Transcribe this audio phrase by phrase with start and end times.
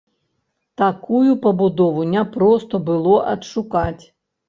[0.83, 4.05] Такую пабудову няпроста было адшукаць.